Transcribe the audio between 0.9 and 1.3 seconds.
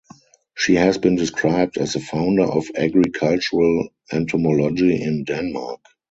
been